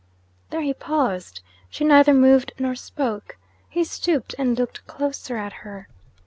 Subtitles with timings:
[0.49, 1.41] There he paused.
[1.69, 3.37] She neither moved nor spoke.
[3.69, 5.87] He stooped and looked closer at her.